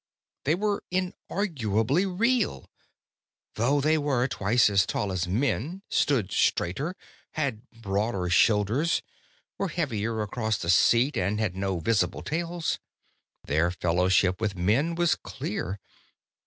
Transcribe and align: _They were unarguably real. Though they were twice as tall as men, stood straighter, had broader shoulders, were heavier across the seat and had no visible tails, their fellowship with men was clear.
_They 0.45 0.55
were 0.55 0.81
unarguably 0.91 2.07
real. 2.07 2.71
Though 3.53 3.79
they 3.79 3.99
were 3.99 4.27
twice 4.27 4.67
as 4.67 4.87
tall 4.87 5.11
as 5.11 5.27
men, 5.27 5.83
stood 5.91 6.31
straighter, 6.31 6.95
had 7.33 7.69
broader 7.69 8.27
shoulders, 8.27 9.03
were 9.59 9.67
heavier 9.67 10.23
across 10.23 10.57
the 10.57 10.71
seat 10.71 11.17
and 11.17 11.39
had 11.39 11.55
no 11.55 11.79
visible 11.79 12.23
tails, 12.23 12.79
their 13.43 13.69
fellowship 13.69 14.41
with 14.41 14.55
men 14.57 14.95
was 14.95 15.13
clear. 15.13 15.79